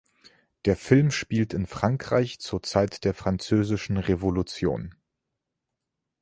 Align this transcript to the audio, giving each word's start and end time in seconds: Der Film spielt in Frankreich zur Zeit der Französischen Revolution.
Der 0.65 0.75
Film 0.77 1.11
spielt 1.11 1.53
in 1.53 1.67
Frankreich 1.67 2.39
zur 2.39 2.63
Zeit 2.63 3.03
der 3.03 3.13
Französischen 3.13 3.97
Revolution. 3.97 4.95